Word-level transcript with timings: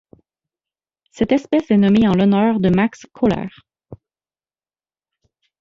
Cette 1.11 1.31
espèce 1.31 1.69
est 1.69 1.77
nommée 1.77 2.07
en 2.07 2.13
l'honneur 2.15 2.59
de 2.59 2.69
Max 2.69 3.05
Köhler. 3.13 3.49